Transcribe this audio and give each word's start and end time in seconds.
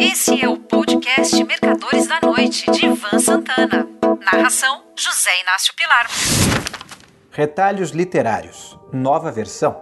Esse 0.00 0.40
é 0.40 0.48
o 0.48 0.56
podcast 0.56 1.42
Mercadores 1.42 2.06
da 2.06 2.20
Noite, 2.22 2.70
de 2.70 2.86
Ivan 2.86 3.18
Santana. 3.18 3.88
Narração: 4.32 4.84
José 4.96 5.30
Inácio 5.42 5.74
Pilar. 5.74 6.06
Retalhos 7.32 7.90
Literários, 7.90 8.78
nova 8.92 9.32
versão. 9.32 9.76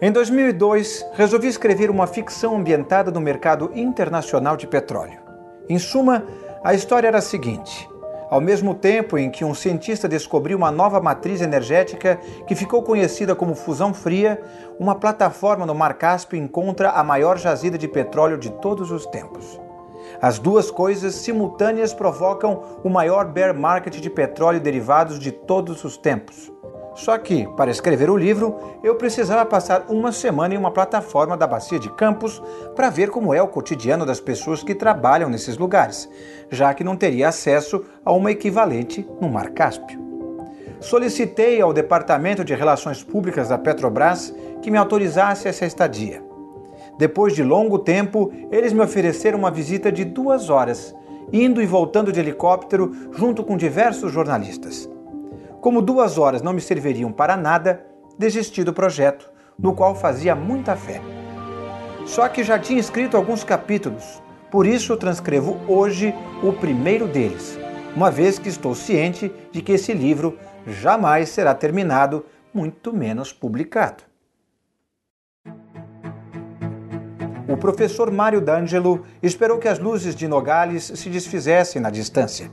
Em 0.00 0.10
2002, 0.10 1.06
resolvi 1.14 1.46
escrever 1.46 1.88
uma 1.88 2.08
ficção 2.08 2.56
ambientada 2.56 3.12
no 3.12 3.20
mercado 3.20 3.70
internacional 3.74 4.56
de 4.56 4.66
petróleo. 4.66 5.20
Em 5.68 5.78
suma, 5.78 6.26
a 6.64 6.74
história 6.74 7.06
era 7.06 7.18
a 7.18 7.22
seguinte: 7.22 7.88
ao 8.30 8.40
mesmo 8.40 8.74
tempo 8.74 9.18
em 9.18 9.30
que 9.30 9.44
um 9.44 9.54
cientista 9.54 10.08
descobriu 10.08 10.56
uma 10.56 10.70
nova 10.70 11.00
matriz 11.00 11.40
energética 11.40 12.18
que 12.46 12.54
ficou 12.54 12.82
conhecida 12.82 13.34
como 13.34 13.54
fusão 13.54 13.92
fria, 13.92 14.40
uma 14.78 14.94
plataforma 14.94 15.66
no 15.66 15.74
Mar 15.74 15.94
Cáspio 15.94 16.38
encontra 16.38 16.90
a 16.90 17.04
maior 17.04 17.38
jazida 17.38 17.76
de 17.76 17.88
petróleo 17.88 18.38
de 18.38 18.50
todos 18.50 18.90
os 18.90 19.06
tempos. 19.06 19.60
As 20.20 20.38
duas 20.38 20.70
coisas 20.70 21.14
simultâneas 21.16 21.92
provocam 21.92 22.62
o 22.82 22.88
maior 22.88 23.26
bear 23.26 23.54
market 23.54 24.00
de 24.00 24.10
petróleo 24.10 24.58
e 24.58 24.60
derivados 24.60 25.18
de 25.18 25.32
todos 25.32 25.84
os 25.84 25.96
tempos. 25.96 26.53
Só 26.94 27.18
que, 27.18 27.46
para 27.56 27.70
escrever 27.70 28.08
o 28.08 28.16
livro, 28.16 28.56
eu 28.82 28.94
precisava 28.94 29.44
passar 29.44 29.86
uma 29.88 30.12
semana 30.12 30.54
em 30.54 30.56
uma 30.56 30.70
plataforma 30.70 31.36
da 31.36 31.46
Bacia 31.46 31.78
de 31.78 31.90
Campos 31.90 32.40
para 32.76 32.88
ver 32.88 33.10
como 33.10 33.34
é 33.34 33.42
o 33.42 33.48
cotidiano 33.48 34.06
das 34.06 34.20
pessoas 34.20 34.62
que 34.62 34.74
trabalham 34.74 35.28
nesses 35.28 35.58
lugares, 35.58 36.08
já 36.50 36.72
que 36.72 36.84
não 36.84 36.96
teria 36.96 37.28
acesso 37.28 37.84
a 38.04 38.12
uma 38.12 38.30
equivalente 38.30 39.06
no 39.20 39.28
Mar 39.28 39.50
Cáspio. 39.50 39.98
Solicitei 40.80 41.60
ao 41.60 41.72
Departamento 41.72 42.44
de 42.44 42.54
Relações 42.54 43.02
Públicas 43.02 43.48
da 43.48 43.58
Petrobras 43.58 44.32
que 44.62 44.70
me 44.70 44.78
autorizasse 44.78 45.48
essa 45.48 45.66
estadia. 45.66 46.22
Depois 46.96 47.34
de 47.34 47.42
longo 47.42 47.78
tempo, 47.78 48.32
eles 48.52 48.72
me 48.72 48.80
ofereceram 48.80 49.38
uma 49.38 49.50
visita 49.50 49.90
de 49.90 50.04
duas 50.04 50.48
horas, 50.48 50.94
indo 51.32 51.60
e 51.60 51.66
voltando 51.66 52.12
de 52.12 52.20
helicóptero 52.20 52.92
junto 53.12 53.42
com 53.42 53.56
diversos 53.56 54.12
jornalistas. 54.12 54.88
Como 55.64 55.80
duas 55.80 56.18
horas 56.18 56.42
não 56.42 56.52
me 56.52 56.60
serviriam 56.60 57.10
para 57.10 57.38
nada, 57.38 57.86
desisti 58.18 58.62
do 58.62 58.74
projeto, 58.74 59.32
no 59.58 59.74
qual 59.74 59.94
fazia 59.94 60.34
muita 60.34 60.76
fé. 60.76 61.00
Só 62.04 62.28
que 62.28 62.44
já 62.44 62.58
tinha 62.58 62.78
escrito 62.78 63.16
alguns 63.16 63.42
capítulos, 63.42 64.22
por 64.50 64.66
isso 64.66 64.94
transcrevo 64.94 65.58
hoje 65.66 66.14
o 66.42 66.52
primeiro 66.52 67.08
deles, 67.08 67.58
uma 67.96 68.10
vez 68.10 68.38
que 68.38 68.50
estou 68.50 68.74
ciente 68.74 69.32
de 69.50 69.62
que 69.62 69.72
esse 69.72 69.94
livro 69.94 70.38
jamais 70.66 71.30
será 71.30 71.54
terminado, 71.54 72.26
muito 72.52 72.92
menos 72.92 73.32
publicado. 73.32 74.04
O 77.48 77.56
professor 77.56 78.10
Mário 78.10 78.42
D'Angelo 78.42 79.06
esperou 79.22 79.56
que 79.58 79.68
as 79.68 79.78
luzes 79.78 80.14
de 80.14 80.28
Nogales 80.28 80.92
se 80.94 81.08
desfizessem 81.08 81.80
na 81.80 81.88
distância 81.88 82.50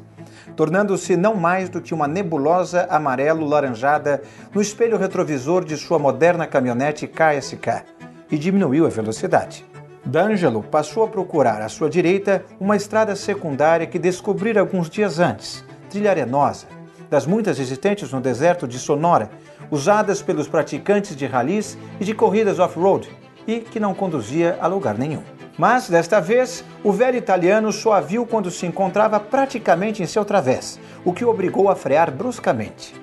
tornando-se 0.55 1.15
não 1.15 1.35
mais 1.35 1.69
do 1.69 1.81
que 1.81 1.93
uma 1.93 2.07
nebulosa 2.07 2.87
amarelo-laranjada 2.89 4.21
no 4.53 4.61
espelho 4.61 4.97
retrovisor 4.97 5.63
de 5.63 5.77
sua 5.77 5.97
moderna 5.97 6.47
caminhonete 6.47 7.07
KSK, 7.07 7.83
e 8.31 8.37
diminuiu 8.37 8.85
a 8.85 8.89
velocidade. 8.89 9.65
D'Angelo 10.05 10.63
passou 10.63 11.03
a 11.03 11.07
procurar 11.07 11.61
à 11.61 11.69
sua 11.69 11.89
direita 11.89 12.43
uma 12.59 12.75
estrada 12.75 13.15
secundária 13.15 13.85
que 13.85 13.99
descobrira 13.99 14.61
alguns 14.61 14.89
dias 14.89 15.19
antes, 15.19 15.63
trilha 15.89 16.09
arenosa, 16.09 16.65
das 17.09 17.25
muitas 17.25 17.59
existentes 17.59 18.11
no 18.11 18.21
deserto 18.21 18.67
de 18.67 18.79
Sonora, 18.79 19.29
usadas 19.69 20.21
pelos 20.21 20.47
praticantes 20.47 21.15
de 21.15 21.25
ralis 21.25 21.77
e 21.99 22.05
de 22.05 22.13
corridas 22.13 22.57
off-road, 22.57 23.09
e 23.45 23.59
que 23.59 23.79
não 23.79 23.93
conduzia 23.93 24.57
a 24.61 24.67
lugar 24.67 24.97
nenhum. 24.97 25.23
Mas, 25.61 25.87
desta 25.87 26.19
vez, 26.19 26.65
o 26.83 26.91
velho 26.91 27.19
italiano 27.19 27.71
só 27.71 27.93
a 27.93 28.01
viu 28.01 28.25
quando 28.25 28.49
se 28.49 28.65
encontrava 28.65 29.19
praticamente 29.19 30.01
em 30.01 30.07
seu 30.07 30.25
través, 30.25 30.79
o 31.05 31.13
que 31.13 31.23
o 31.23 31.29
obrigou 31.29 31.69
a 31.69 31.75
frear 31.75 32.09
bruscamente. 32.09 32.95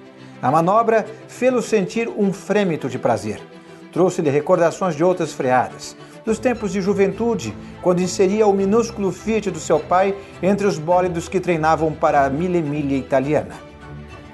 A 0.43 0.51
manobra 0.51 1.07
fê-lo 1.29 1.63
sentir 1.63 2.09
um 2.09 2.33
frêmito 2.33 2.89
de 2.89 2.99
prazer. 2.99 3.41
Trouxe-lhe 3.93 4.29
recordações 4.29 4.97
de 4.97 5.05
outras 5.05 5.33
freadas, 5.33 5.97
dos 6.25 6.41
tempos 6.41 6.73
de 6.73 6.81
juventude, 6.81 7.57
quando 7.81 8.03
inseria 8.03 8.45
o 8.45 8.53
minúsculo 8.53 9.13
Fiat 9.13 9.53
do 9.53 9.61
seu 9.61 9.79
pai 9.79 10.17
entre 10.43 10.67
os 10.67 10.79
bólidos 10.79 11.29
que 11.29 11.39
treinavam 11.39 11.93
para 11.93 12.25
a 12.25 12.29
Mille 12.29 12.61
Miglia 12.61 12.99
italiana. 12.99 13.55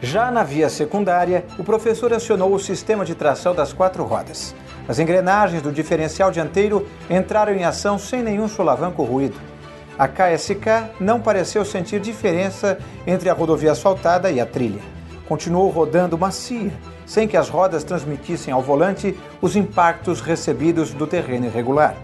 Já 0.00 0.30
na 0.30 0.42
via 0.42 0.70
secundária, 0.70 1.44
o 1.58 1.62
professor 1.62 2.10
acionou 2.10 2.54
o 2.54 2.58
sistema 2.58 3.04
de 3.04 3.14
tração 3.14 3.54
das 3.54 3.74
quatro 3.74 4.02
rodas. 4.02 4.54
As 4.86 4.98
engrenagens 4.98 5.62
do 5.62 5.72
diferencial 5.72 6.30
dianteiro 6.30 6.86
entraram 7.08 7.54
em 7.54 7.64
ação 7.64 7.98
sem 7.98 8.22
nenhum 8.22 8.48
solavanco 8.48 9.02
ruído. 9.02 9.36
A 9.98 10.06
KSK 10.06 10.92
não 11.00 11.20
pareceu 11.20 11.64
sentir 11.64 12.00
diferença 12.00 12.78
entre 13.06 13.30
a 13.30 13.32
rodovia 13.32 13.72
asfaltada 13.72 14.30
e 14.30 14.40
a 14.40 14.44
trilha. 14.44 14.82
Continuou 15.26 15.70
rodando 15.70 16.18
macia, 16.18 16.70
sem 17.06 17.26
que 17.26 17.36
as 17.36 17.48
rodas 17.48 17.82
transmitissem 17.82 18.52
ao 18.52 18.60
volante 18.60 19.16
os 19.40 19.56
impactos 19.56 20.20
recebidos 20.20 20.92
do 20.92 21.06
terreno 21.06 21.46
irregular. 21.46 21.94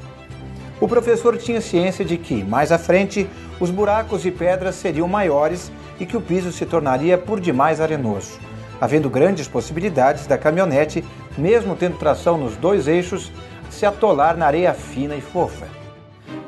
O 0.81 0.89
professor 0.89 1.37
tinha 1.37 1.61
ciência 1.61 2.03
de 2.03 2.17
que, 2.17 2.43
mais 2.43 2.73
à 2.73 2.79
frente, 2.79 3.29
os 3.59 3.71
buracos 3.71 4.25
e 4.25 4.31
pedras 4.31 4.77
seriam 4.77 5.07
maiores 5.07 5.71
e 5.99 6.07
que 6.07 6.17
o 6.17 6.21
piso 6.21 6.51
se 6.51 6.65
tornaria 6.65 7.19
por 7.19 7.41
demais 7.41 7.79
arenoso 7.79 8.50
havendo 8.81 9.11
grandes 9.11 9.47
possibilidades 9.47 10.27
da 10.27 10.39
caminhonete, 10.39 11.05
mesmo 11.37 11.77
tendo 11.77 11.99
tração 11.99 12.39
nos 12.39 12.57
dois 12.57 12.89
eixos, 12.89 13.31
se 13.69 13.85
atolar 13.85 14.37
na 14.37 14.47
areia 14.47 14.73
fina 14.73 15.15
e 15.15 15.21
fofa. 15.21 15.69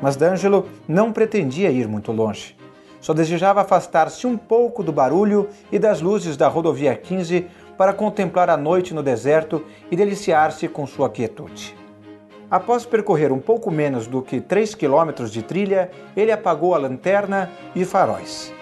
Mas 0.01 0.15
D'Angelo 0.15 0.67
não 0.87 1.13
pretendia 1.13 1.69
ir 1.69 1.87
muito 1.87 2.11
longe. 2.11 2.55
Só 2.99 3.13
desejava 3.13 3.61
afastar-se 3.61 4.25
um 4.25 4.37
pouco 4.37 4.81
do 4.81 4.91
barulho 4.91 5.49
e 5.71 5.77
das 5.77 6.01
luzes 6.01 6.37
da 6.37 6.47
rodovia 6.47 6.95
15 6.95 7.47
para 7.77 7.93
contemplar 7.93 8.49
a 8.49 8.57
noite 8.57 8.93
no 8.93 9.03
deserto 9.03 9.63
e 9.91 9.95
deliciar-se 9.95 10.67
com 10.67 10.87
sua 10.87 11.09
quietude. 11.09 11.75
Após 12.49 12.85
percorrer 12.85 13.31
um 13.31 13.39
pouco 13.39 13.71
menos 13.71 14.07
do 14.07 14.21
que 14.21 14.39
3 14.39 14.75
quilômetros 14.75 15.31
de 15.31 15.41
trilha, 15.41 15.89
ele 16.15 16.31
apagou 16.31 16.75
a 16.75 16.77
lanterna 16.77 17.49
e 17.75 17.83
faróis, 17.83 18.53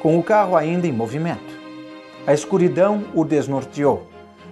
com 0.00 0.18
o 0.18 0.22
carro 0.22 0.56
ainda 0.56 0.86
em 0.86 0.92
movimento. 0.92 1.59
A 2.30 2.32
escuridão 2.32 3.06
o 3.12 3.24
desnorteou. 3.24 4.06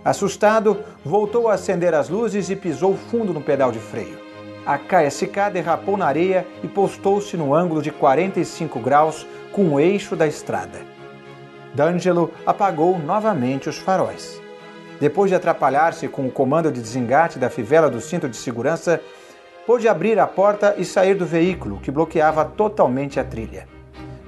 Assustado, 0.04 0.78
voltou 1.04 1.46
a 1.46 1.54
acender 1.54 1.94
as 1.94 2.08
luzes 2.08 2.50
e 2.50 2.56
pisou 2.56 2.96
fundo 2.96 3.32
no 3.32 3.40
pedal 3.40 3.70
de 3.70 3.78
freio. 3.78 4.18
A 4.66 4.76
KSK 4.76 5.52
derrapou 5.52 5.96
na 5.96 6.04
areia 6.04 6.44
e 6.60 6.66
postou-se 6.66 7.36
no 7.36 7.54
ângulo 7.54 7.80
de 7.80 7.92
45 7.92 8.80
graus 8.80 9.24
com 9.52 9.74
o 9.74 9.78
eixo 9.78 10.16
da 10.16 10.26
estrada. 10.26 10.80
D'Angelo 11.72 12.32
apagou 12.44 12.98
novamente 12.98 13.68
os 13.68 13.78
faróis. 13.78 14.42
Depois 14.98 15.30
de 15.30 15.36
atrapalhar-se 15.36 16.08
com 16.08 16.26
o 16.26 16.32
comando 16.32 16.72
de 16.72 16.80
desengate 16.80 17.38
da 17.38 17.48
fivela 17.48 17.88
do 17.88 18.00
cinto 18.00 18.28
de 18.28 18.36
segurança, 18.36 19.00
pôde 19.64 19.86
abrir 19.86 20.18
a 20.18 20.26
porta 20.26 20.74
e 20.76 20.84
sair 20.84 21.14
do 21.14 21.24
veículo, 21.24 21.78
que 21.78 21.92
bloqueava 21.92 22.44
totalmente 22.44 23.20
a 23.20 23.24
trilha. 23.24 23.68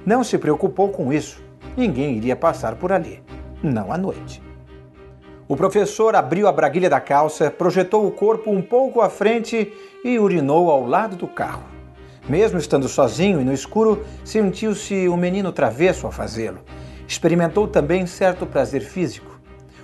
Não 0.05 0.23
se 0.23 0.37
preocupou 0.37 0.87
com 0.87 1.11
isso, 1.11 1.43
ninguém 1.75 2.15
iria 2.15 2.37
passar 2.37 2.75
por 2.75 2.93
ali 2.93 3.21
não 3.61 3.91
à 3.91 3.97
noite. 3.97 4.41
O 5.47 5.55
professor 5.55 6.15
abriu 6.15 6.47
a 6.47 6.51
braguilha 6.51 6.89
da 6.89 7.01
calça, 7.01 7.51
projetou 7.51 8.07
o 8.07 8.11
corpo 8.11 8.49
um 8.49 8.61
pouco 8.61 9.01
à 9.01 9.09
frente 9.09 9.73
e 10.03 10.17
urinou 10.17 10.71
ao 10.71 10.85
lado 10.85 11.15
do 11.17 11.27
carro. 11.27 11.63
Mesmo 12.29 12.57
estando 12.57 12.87
sozinho 12.87 13.41
e 13.41 13.43
no 13.43 13.51
escuro, 13.51 14.05
sentiu-se 14.23 15.09
um 15.09 15.17
menino 15.17 15.51
travesso 15.51 16.05
ao 16.05 16.11
fazê-lo. 16.11 16.59
Experimentou 17.07 17.67
também 17.67 18.05
certo 18.05 18.45
prazer 18.45 18.81
físico. 18.81 19.39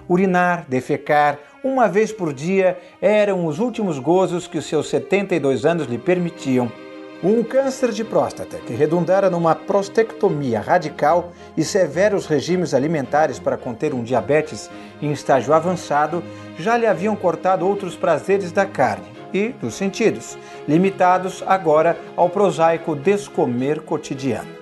Urinar, 0.07 0.65
defecar, 0.69 1.37
uma 1.61 1.89
vez 1.89 2.13
por 2.13 2.31
dia 2.31 2.77
eram 3.01 3.45
os 3.45 3.59
últimos 3.59 3.99
gozos 3.99 4.47
que 4.47 4.57
os 4.57 4.65
seus 4.65 4.87
72 4.87 5.65
anos 5.65 5.87
lhe 5.87 5.97
permitiam 5.97 6.71
um 7.23 7.43
câncer 7.43 7.91
de 7.91 8.03
próstata 8.03 8.57
que 8.57 8.73
redundara 8.73 9.29
numa 9.29 9.55
prostectomia 9.55 10.59
radical 10.59 11.31
e 11.55 11.63
severos 11.63 12.27
regimes 12.27 12.73
alimentares 12.73 13.39
para 13.39 13.57
conter 13.57 13.93
um 13.93 14.03
diabetes 14.03 14.69
em 15.01 15.11
estágio 15.11 15.53
avançado 15.53 16.23
já 16.59 16.77
lhe 16.77 16.85
haviam 16.85 17.15
cortado 17.15 17.67
outros 17.67 17.95
prazeres 17.95 18.51
da 18.51 18.65
carne 18.65 19.05
e 19.33 19.49
dos 19.49 19.73
sentidos, 19.73 20.37
limitados 20.67 21.43
agora 21.45 21.97
ao 22.15 22.29
prosaico 22.29 22.95
descomer 22.95 23.81
cotidiano. 23.81 24.57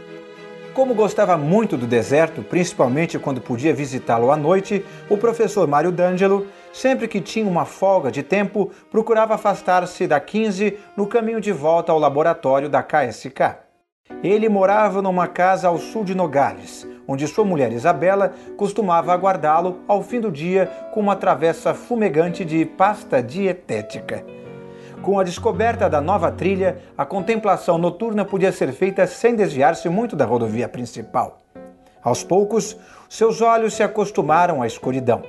Como 0.74 0.94
gostava 0.94 1.38
muito 1.38 1.78
do 1.78 1.88
deserto, 1.88 2.42
principalmente 2.42 3.18
quando 3.20 3.40
podia 3.40 3.74
visitá-lo 3.74 4.32
à 4.32 4.36
noite, 4.36 4.86
o 5.10 5.18
professor 5.18 5.66
Mário 5.68 5.92
D'Angelo, 5.92 6.48
sempre 6.76 7.08
que 7.08 7.22
tinha 7.22 7.48
uma 7.48 7.64
folga 7.64 8.12
de 8.12 8.22
tempo, 8.22 8.70
procurava 8.92 9.36
afastar-se 9.36 10.06
da 10.06 10.20
15 10.20 10.78
no 10.98 11.08
caminho 11.08 11.40
de 11.40 11.54
volta 11.54 11.94
ao 11.94 11.98
laboratório 11.98 12.68
da 12.68 12.84
KSK. 12.84 13.64
Ele 14.22 14.50
morava 14.50 15.02
numa 15.02 15.26
casa 15.26 15.70
ao 15.70 15.78
sul 15.78 16.04
de 16.04 16.14
Nogales, 16.14 16.86
onde 17.08 17.28
sua 17.30 17.46
mulher 17.46 17.72
Isabela 17.72 18.34
costumava 18.58 19.14
aguardá-lo 19.14 19.80
ao 19.88 20.04
fim 20.04 20.20
do 20.20 20.30
dia 20.30 20.70
com 20.94 21.00
uma 21.00 21.16
travessa 21.16 21.74
fumegante 21.74 22.44
de 22.44 22.66
pasta 22.66 23.24
dietética. 23.24 24.26
Com 25.02 25.18
a 25.18 25.24
descoberta 25.24 25.90
da 25.90 26.02
nova 26.02 26.30
trilha, 26.30 26.80
a 26.98 27.06
contemplação 27.06 27.78
noturna 27.78 28.26
podia 28.26 28.52
ser 28.52 28.74
feita 28.74 29.08
sem 29.08 29.34
desviar-se 29.34 29.88
muito 29.88 30.14
da 30.14 30.26
rodovia 30.26 30.68
principal. 30.68 31.40
Aos 32.04 32.22
poucos, 32.22 32.78
seus 33.08 33.42
olhos 33.42 33.76
se 33.76 33.82
acostumaram 33.82 34.62
à 34.62 34.68
escuridão. 34.68 35.24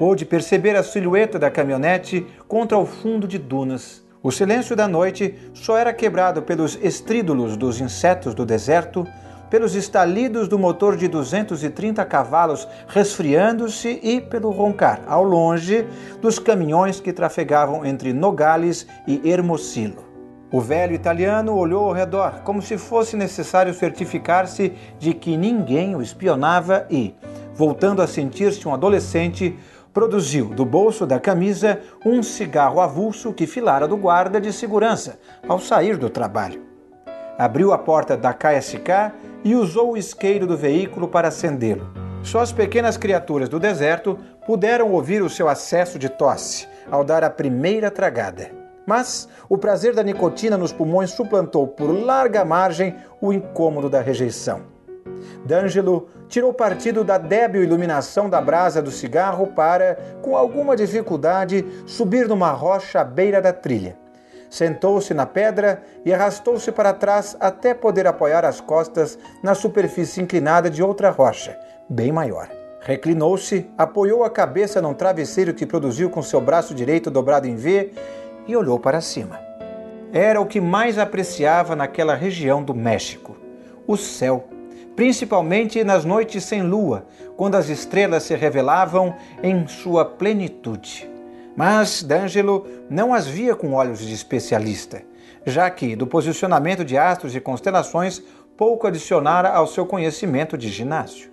Pôde 0.00 0.24
perceber 0.24 0.74
a 0.76 0.82
silhueta 0.82 1.38
da 1.38 1.50
caminhonete 1.50 2.26
contra 2.48 2.78
o 2.78 2.86
fundo 2.86 3.28
de 3.28 3.36
dunas. 3.36 4.02
O 4.22 4.30
silêncio 4.30 4.74
da 4.74 4.88
noite 4.88 5.34
só 5.52 5.76
era 5.76 5.92
quebrado 5.92 6.40
pelos 6.40 6.78
estrídulos 6.82 7.54
dos 7.54 7.82
insetos 7.82 8.34
do 8.34 8.46
deserto, 8.46 9.06
pelos 9.50 9.74
estalidos 9.74 10.48
do 10.48 10.58
motor 10.58 10.96
de 10.96 11.06
230 11.06 12.02
cavalos 12.06 12.66
resfriando-se 12.88 14.00
e 14.02 14.22
pelo 14.22 14.48
roncar, 14.48 15.02
ao 15.06 15.22
longe, 15.22 15.86
dos 16.22 16.38
caminhões 16.38 16.98
que 16.98 17.12
trafegavam 17.12 17.84
entre 17.84 18.14
Nogales 18.14 18.86
e 19.06 19.28
Hermosillo. 19.28 20.08
O 20.50 20.62
velho 20.62 20.94
italiano 20.94 21.54
olhou 21.54 21.84
ao 21.84 21.92
redor, 21.92 22.40
como 22.42 22.62
se 22.62 22.78
fosse 22.78 23.18
necessário 23.18 23.74
certificar-se 23.74 24.72
de 24.98 25.12
que 25.12 25.36
ninguém 25.36 25.94
o 25.94 26.00
espionava 26.00 26.86
e, 26.90 27.14
voltando 27.54 28.00
a 28.00 28.06
sentir-se 28.06 28.66
um 28.66 28.72
adolescente, 28.72 29.56
produziu 29.92 30.46
do 30.46 30.64
bolso 30.64 31.06
da 31.06 31.18
camisa 31.18 31.80
um 32.04 32.22
cigarro 32.22 32.80
avulso 32.80 33.32
que 33.32 33.46
filara 33.46 33.88
do 33.88 33.96
guarda 33.96 34.40
de 34.40 34.52
segurança 34.52 35.18
ao 35.48 35.58
sair 35.58 35.96
do 35.96 36.08
trabalho. 36.08 36.62
Abriu 37.38 37.72
a 37.72 37.78
porta 37.78 38.16
da 38.16 38.32
KSK 38.32 39.12
e 39.42 39.54
usou 39.54 39.92
o 39.92 39.96
isqueiro 39.96 40.46
do 40.46 40.56
veículo 40.56 41.08
para 41.08 41.28
acendê-lo. 41.28 41.88
Só 42.22 42.40
as 42.40 42.52
pequenas 42.52 42.96
criaturas 42.96 43.48
do 43.48 43.58
deserto 43.58 44.18
puderam 44.46 44.92
ouvir 44.92 45.22
o 45.22 45.30
seu 45.30 45.48
acesso 45.48 45.98
de 45.98 46.08
tosse 46.08 46.68
ao 46.90 47.02
dar 47.02 47.24
a 47.24 47.30
primeira 47.30 47.90
tragada. 47.90 48.50
Mas 48.86 49.28
o 49.48 49.56
prazer 49.56 49.94
da 49.94 50.02
nicotina 50.02 50.58
nos 50.58 50.72
pulmões 50.72 51.10
suplantou 51.12 51.66
por 51.66 51.90
larga 51.90 52.44
margem 52.44 52.94
o 53.20 53.32
incômodo 53.32 53.88
da 53.88 54.00
rejeição. 54.00 54.62
D'Angelo 55.44 56.08
tirou 56.30 56.54
partido 56.54 57.02
da 57.02 57.18
débil 57.18 57.64
iluminação 57.64 58.30
da 58.30 58.40
brasa 58.40 58.80
do 58.80 58.92
cigarro 58.92 59.48
para, 59.48 59.98
com 60.22 60.36
alguma 60.36 60.76
dificuldade, 60.76 61.66
subir 61.86 62.28
numa 62.28 62.52
rocha 62.52 63.00
à 63.00 63.04
beira 63.04 63.42
da 63.42 63.52
trilha. 63.52 63.98
Sentou-se 64.48 65.12
na 65.12 65.26
pedra 65.26 65.82
e 66.04 66.14
arrastou-se 66.14 66.70
para 66.70 66.92
trás 66.92 67.36
até 67.40 67.74
poder 67.74 68.06
apoiar 68.06 68.44
as 68.44 68.60
costas 68.60 69.18
na 69.42 69.54
superfície 69.54 70.22
inclinada 70.22 70.70
de 70.70 70.82
outra 70.82 71.10
rocha, 71.10 71.58
bem 71.88 72.12
maior. 72.12 72.48
Reclinou-se, 72.80 73.68
apoiou 73.76 74.24
a 74.24 74.30
cabeça 74.30 74.80
num 74.80 74.94
travesseiro 74.94 75.52
que 75.52 75.66
produziu 75.66 76.08
com 76.10 76.22
seu 76.22 76.40
braço 76.40 76.74
direito 76.74 77.10
dobrado 77.10 77.46
em 77.46 77.56
V 77.56 77.92
e 78.46 78.56
olhou 78.56 78.78
para 78.78 79.00
cima. 79.00 79.38
Era 80.12 80.40
o 80.40 80.46
que 80.46 80.60
mais 80.60 80.96
apreciava 80.96 81.76
naquela 81.76 82.14
região 82.14 82.62
do 82.62 82.74
México: 82.74 83.36
o 83.86 83.96
céu 83.96 84.44
principalmente 85.00 85.82
nas 85.82 86.04
noites 86.04 86.44
sem 86.44 86.60
lua, 86.60 87.06
quando 87.34 87.54
as 87.54 87.70
estrelas 87.70 88.22
se 88.22 88.36
revelavam 88.36 89.14
em 89.42 89.66
sua 89.66 90.04
plenitude. 90.04 91.10
Mas 91.56 92.02
D'Angelo 92.02 92.66
não 92.90 93.14
as 93.14 93.26
via 93.26 93.56
com 93.56 93.72
olhos 93.72 94.00
de 94.00 94.12
especialista, 94.12 95.00
já 95.46 95.70
que 95.70 95.96
do 95.96 96.06
posicionamento 96.06 96.84
de 96.84 96.98
astros 96.98 97.34
e 97.34 97.40
constelações 97.40 98.22
pouco 98.58 98.86
adicionara 98.86 99.48
ao 99.48 99.66
seu 99.66 99.86
conhecimento 99.86 100.58
de 100.58 100.68
ginásio. 100.68 101.30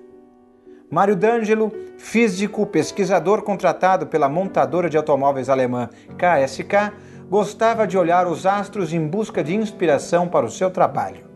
Mário 0.90 1.18
D'Angelo, 1.18 1.70
físico 1.98 2.66
pesquisador 2.68 3.42
contratado 3.42 4.08
pela 4.08 4.30
montadora 4.30 4.90
de 4.90 4.96
automóveis 4.96 5.50
alemã 5.50 5.90
KSK, 6.18 6.94
gostava 7.30 7.86
de 7.86 7.98
olhar 7.98 8.28
os 8.28 8.46
astros 8.46 8.94
em 8.94 9.06
busca 9.06 9.44
de 9.44 9.54
inspiração 9.54 10.26
para 10.26 10.46
o 10.46 10.52
seu 10.52 10.72
trabalho. 10.72 11.28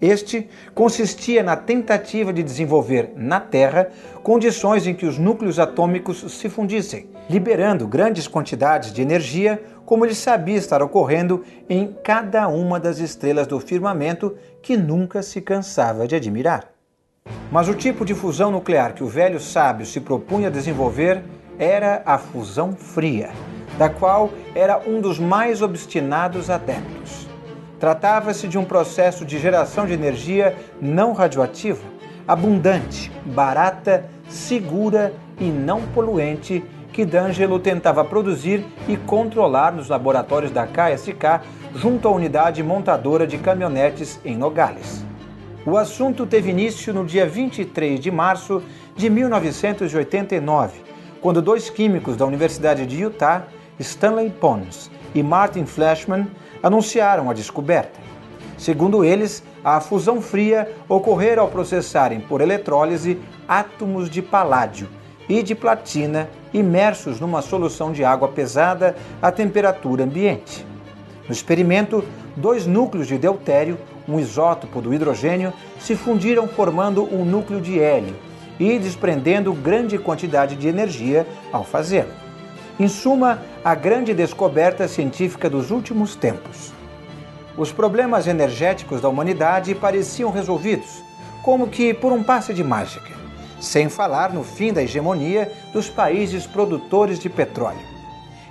Este 0.00 0.48
consistia 0.74 1.42
na 1.42 1.56
tentativa 1.56 2.32
de 2.32 2.42
desenvolver 2.42 3.12
na 3.14 3.38
Terra 3.38 3.88
condições 4.22 4.86
em 4.86 4.94
que 4.94 5.04
os 5.04 5.18
núcleos 5.18 5.58
atômicos 5.58 6.24
se 6.32 6.48
fundissem, 6.48 7.10
liberando 7.28 7.86
grandes 7.86 8.26
quantidades 8.26 8.92
de 8.92 9.02
energia, 9.02 9.62
como 9.84 10.06
ele 10.06 10.14
sabia 10.14 10.56
estar 10.56 10.82
ocorrendo 10.82 11.44
em 11.68 11.94
cada 12.02 12.48
uma 12.48 12.80
das 12.80 12.98
estrelas 12.98 13.46
do 13.46 13.60
firmamento 13.60 14.36
que 14.62 14.76
nunca 14.76 15.22
se 15.22 15.40
cansava 15.42 16.08
de 16.08 16.16
admirar. 16.16 16.70
Mas 17.52 17.68
o 17.68 17.74
tipo 17.74 18.04
de 18.04 18.14
fusão 18.14 18.50
nuclear 18.50 18.94
que 18.94 19.04
o 19.04 19.08
velho 19.08 19.38
sábio 19.38 19.84
se 19.84 20.00
propunha 20.00 20.48
a 20.48 20.50
desenvolver 20.50 21.22
era 21.58 22.02
a 22.06 22.16
fusão 22.16 22.72
fria, 22.72 23.30
da 23.76 23.90
qual 23.90 24.30
era 24.54 24.80
um 24.88 25.00
dos 25.00 25.18
mais 25.18 25.60
obstinados 25.60 26.48
adeptos. 26.48 27.29
Tratava-se 27.80 28.46
de 28.46 28.58
um 28.58 28.64
processo 28.64 29.24
de 29.24 29.38
geração 29.38 29.86
de 29.86 29.94
energia 29.94 30.54
não 30.82 31.14
radioativa, 31.14 31.82
abundante, 32.28 33.10
barata, 33.24 34.04
segura 34.28 35.14
e 35.40 35.46
não 35.46 35.80
poluente 35.86 36.62
que 36.92 37.06
D'Angelo 37.06 37.58
tentava 37.58 38.04
produzir 38.04 38.66
e 38.86 38.98
controlar 38.98 39.72
nos 39.72 39.88
laboratórios 39.88 40.52
da 40.52 40.66
KSK 40.66 41.40
junto 41.74 42.06
à 42.06 42.10
unidade 42.10 42.62
montadora 42.62 43.26
de 43.26 43.38
caminhonetes 43.38 44.20
em 44.26 44.36
Nogales. 44.36 45.02
O 45.64 45.78
assunto 45.78 46.26
teve 46.26 46.50
início 46.50 46.92
no 46.92 47.06
dia 47.06 47.26
23 47.26 47.98
de 47.98 48.10
março 48.10 48.62
de 48.94 49.08
1989, 49.08 50.80
quando 51.22 51.40
dois 51.40 51.70
químicos 51.70 52.14
da 52.14 52.26
Universidade 52.26 52.84
de 52.84 53.00
Utah, 53.00 53.46
Stanley 53.78 54.28
Pons 54.28 54.90
e 55.14 55.22
Martin 55.22 55.64
Flashman, 55.64 56.26
anunciaram 56.62 57.30
a 57.30 57.32
descoberta. 57.32 57.98
Segundo 58.56 59.04
eles, 59.04 59.42
a 59.64 59.80
fusão 59.80 60.20
fria 60.20 60.70
ocorrera 60.88 61.40
ao 61.40 61.48
processarem 61.48 62.20
por 62.20 62.40
eletrólise 62.40 63.18
átomos 63.48 64.10
de 64.10 64.20
paládio 64.20 64.88
e 65.28 65.42
de 65.42 65.54
platina 65.54 66.28
imersos 66.52 67.20
numa 67.20 67.40
solução 67.40 67.92
de 67.92 68.04
água 68.04 68.28
pesada 68.28 68.96
a 69.22 69.30
temperatura 69.30 70.04
ambiente. 70.04 70.66
No 71.26 71.32
experimento, 71.32 72.04
dois 72.36 72.66
núcleos 72.66 73.06
de 73.06 73.16
deutério, 73.16 73.78
um 74.08 74.18
isótopo 74.18 74.80
do 74.80 74.92
hidrogênio, 74.92 75.52
se 75.78 75.94
fundiram 75.94 76.48
formando 76.48 77.04
um 77.04 77.24
núcleo 77.24 77.60
de 77.60 77.80
hélio 77.80 78.16
e 78.58 78.78
desprendendo 78.78 79.52
grande 79.52 79.96
quantidade 79.96 80.56
de 80.56 80.68
energia 80.68 81.26
ao 81.52 81.64
fazê-lo. 81.64 82.29
Em 82.80 82.88
suma, 82.88 83.42
a 83.62 83.74
grande 83.74 84.14
descoberta 84.14 84.88
científica 84.88 85.50
dos 85.50 85.70
últimos 85.70 86.16
tempos. 86.16 86.72
Os 87.54 87.70
problemas 87.70 88.26
energéticos 88.26 89.02
da 89.02 89.08
humanidade 89.10 89.74
pareciam 89.74 90.30
resolvidos, 90.30 91.02
como 91.42 91.68
que 91.68 91.92
por 91.92 92.10
um 92.10 92.22
passe 92.22 92.54
de 92.54 92.64
mágica, 92.64 93.10
sem 93.60 93.90
falar 93.90 94.32
no 94.32 94.42
fim 94.42 94.72
da 94.72 94.82
hegemonia 94.82 95.52
dos 95.74 95.90
países 95.90 96.46
produtores 96.46 97.18
de 97.18 97.28
petróleo. 97.28 97.84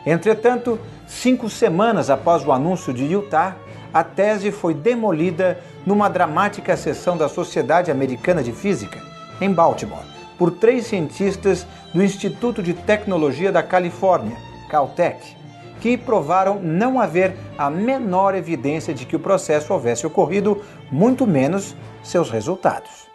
Entretanto, 0.05 0.79
cinco 1.07 1.49
semanas 1.49 2.11
após 2.11 2.45
o 2.45 2.51
anúncio 2.51 2.93
de 2.93 3.05
Utah, 3.05 3.55
a 3.91 4.03
tese 4.03 4.51
foi 4.51 4.75
demolida 4.75 5.59
numa 5.87 6.07
dramática 6.07 6.77
sessão 6.77 7.17
da 7.17 7.27
Sociedade 7.27 7.89
Americana 7.89 8.43
de 8.43 8.51
Física, 8.51 9.01
em 9.41 9.51
Baltimore, 9.51 10.18
por 10.39 10.51
três 10.51 10.87
cientistas 10.87 11.67
do 11.93 12.01
Instituto 12.01 12.63
de 12.63 12.73
Tecnologia 12.73 13.51
da 13.51 13.61
Califórnia, 13.61 14.37
Caltech, 14.69 15.37
que 15.81 15.97
provaram 15.97 16.59
não 16.61 16.99
haver 16.99 17.35
a 17.57 17.69
menor 17.69 18.33
evidência 18.33 18.93
de 18.93 19.05
que 19.05 19.17
o 19.17 19.19
processo 19.19 19.73
houvesse 19.73 20.07
ocorrido, 20.07 20.63
muito 20.89 21.27
menos 21.27 21.75
seus 22.01 22.31
resultados. 22.31 23.09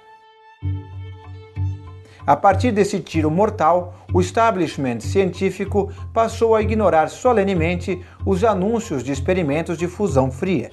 A 2.26 2.36
partir 2.36 2.72
desse 2.72 3.00
tiro 3.00 3.30
mortal, 3.30 3.94
o 4.12 4.20
establishment 4.20 5.00
científico 5.00 5.92
passou 6.12 6.54
a 6.54 6.62
ignorar 6.62 7.08
solenemente 7.08 8.02
os 8.24 8.44
anúncios 8.44 9.02
de 9.02 9.12
experimentos 9.12 9.76
de 9.76 9.86
fusão 9.86 10.30
fria, 10.30 10.70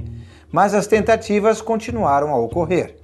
mas 0.51 0.74
as 0.74 0.88
tentativas 0.88 1.62
continuaram 1.62 2.29
a 2.31 2.38
ocorrer. 2.38 2.96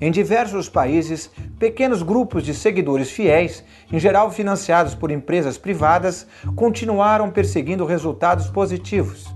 Em 0.00 0.10
diversos 0.10 0.68
países, 0.68 1.30
pequenos 1.58 2.02
grupos 2.02 2.44
de 2.44 2.54
seguidores 2.54 3.10
fiéis, 3.10 3.64
em 3.92 3.98
geral 3.98 4.30
financiados 4.30 4.94
por 4.94 5.10
empresas 5.10 5.56
privadas, 5.56 6.26
continuaram 6.54 7.30
perseguindo 7.30 7.84
resultados 7.84 8.48
positivos. 8.48 9.32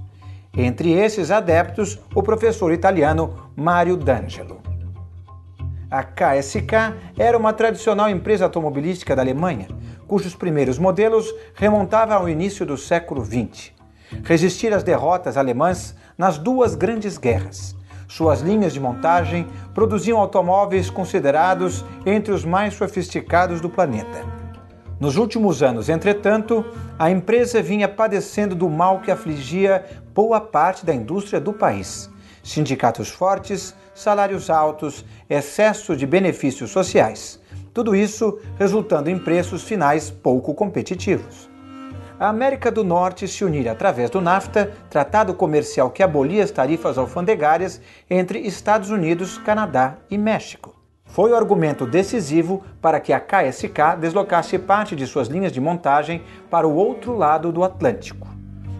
Entre 0.52 0.92
esses 0.92 1.30
adeptos, 1.30 1.98
o 2.14 2.22
professor 2.22 2.72
italiano 2.72 3.50
Mario 3.56 3.96
D'Angelo. 3.96 4.60
A 5.90 6.02
KSK 6.02 6.94
era 7.16 7.38
uma 7.38 7.52
tradicional 7.52 8.10
empresa 8.10 8.44
automobilística 8.44 9.16
da 9.16 9.22
Alemanha, 9.22 9.68
cujos 10.06 10.34
primeiros 10.34 10.78
modelos 10.78 11.32
remontavam 11.54 12.16
ao 12.16 12.28
início 12.28 12.66
do 12.66 12.76
século 12.76 13.24
XX. 13.24 13.72
Resistir 14.24 14.72
às 14.72 14.82
derrotas 14.82 15.36
alemãs 15.36 15.94
nas 16.16 16.38
duas 16.38 16.74
grandes 16.74 17.16
guerras 17.16 17.77
suas 18.08 18.40
linhas 18.40 18.72
de 18.72 18.80
montagem 18.80 19.46
produziam 19.74 20.18
automóveis 20.18 20.88
considerados 20.88 21.84
entre 22.06 22.32
os 22.32 22.44
mais 22.44 22.74
sofisticados 22.74 23.60
do 23.60 23.68
planeta. 23.68 24.24
Nos 24.98 25.16
últimos 25.16 25.62
anos, 25.62 25.88
entretanto, 25.88 26.64
a 26.98 27.10
empresa 27.10 27.62
vinha 27.62 27.86
padecendo 27.86 28.54
do 28.54 28.68
mal 28.68 29.00
que 29.00 29.10
afligia 29.10 29.84
boa 30.12 30.40
parte 30.40 30.84
da 30.84 30.92
indústria 30.92 31.38
do 31.38 31.52
país: 31.52 32.10
sindicatos 32.42 33.08
fortes, 33.08 33.76
salários 33.94 34.48
altos, 34.48 35.04
excesso 35.28 35.94
de 35.94 36.06
benefícios 36.06 36.70
sociais. 36.70 37.38
Tudo 37.72 37.94
isso 37.94 38.40
resultando 38.58 39.08
em 39.08 39.18
preços 39.18 39.62
finais 39.62 40.10
pouco 40.10 40.52
competitivos. 40.54 41.48
A 42.20 42.30
América 42.30 42.68
do 42.68 42.82
Norte 42.82 43.28
se 43.28 43.44
unira 43.44 43.70
através 43.70 44.10
do 44.10 44.20
NAFTA, 44.20 44.72
tratado 44.90 45.32
comercial 45.34 45.88
que 45.88 46.02
abolia 46.02 46.42
as 46.42 46.50
tarifas 46.50 46.98
alfandegárias 46.98 47.80
entre 48.10 48.40
Estados 48.40 48.90
Unidos, 48.90 49.38
Canadá 49.38 49.98
e 50.10 50.18
México. 50.18 50.74
Foi 51.04 51.30
o 51.30 51.36
argumento 51.36 51.86
decisivo 51.86 52.64
para 52.82 52.98
que 52.98 53.12
a 53.12 53.20
KSK 53.20 53.96
deslocasse 54.00 54.58
parte 54.58 54.96
de 54.96 55.06
suas 55.06 55.28
linhas 55.28 55.52
de 55.52 55.60
montagem 55.60 56.24
para 56.50 56.66
o 56.66 56.74
outro 56.74 57.16
lado 57.16 57.52
do 57.52 57.62
Atlântico. 57.62 58.26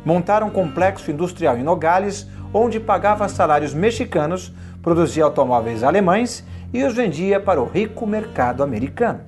Montaram 0.04 0.48
um 0.48 0.50
complexo 0.50 1.08
industrial 1.08 1.56
em 1.56 1.62
Nogales, 1.62 2.26
onde 2.52 2.80
pagava 2.80 3.28
salários 3.28 3.72
mexicanos, 3.72 4.52
produzia 4.82 5.22
automóveis 5.22 5.84
alemães 5.84 6.44
e 6.74 6.82
os 6.82 6.92
vendia 6.92 7.38
para 7.38 7.62
o 7.62 7.66
rico 7.66 8.04
mercado 8.04 8.64
americano. 8.64 9.27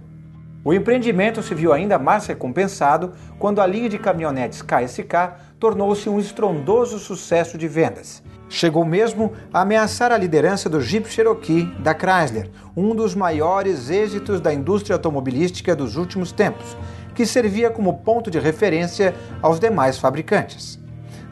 O 0.62 0.75
empreendimento 0.75 1.43
se 1.43 1.55
viu 1.55 1.73
ainda 1.73 1.99
mais 1.99 2.26
recompensado 2.26 3.14
quando 3.38 3.62
a 3.62 3.67
linha 3.67 3.88
de 3.88 3.99
caminhonetes 3.99 4.61
KSK 4.61 5.33
tornou-se 5.59 6.07
um 6.09 6.21
estrondoso 6.21 6.99
sucesso 6.99 7.57
de 7.57 7.67
vendas. 7.67 8.23
Chegou 8.47 8.85
mesmo 8.85 9.33
a 9.55 9.62
ameaçar 9.62 10.12
a 10.12 10.19
liderança 10.19 10.69
do 10.69 10.81
Jeep 10.81 11.09
Cherokee 11.09 11.64
da 11.79 11.95
Chrysler, 11.95 12.50
um 12.76 12.95
dos 12.95 13.14
maiores 13.14 13.88
êxitos 13.88 14.38
da 14.38 14.52
indústria 14.52 14.97
automobilística 14.97 15.75
dos 15.75 15.97
últimos 15.97 16.31
tempos, 16.31 16.76
que 17.14 17.25
servia 17.25 17.71
como 17.71 17.99
ponto 17.99 18.31
de 18.31 18.38
referência 18.38 19.14
aos 19.40 19.59
demais 19.59 19.97
fabricantes. 19.97 20.79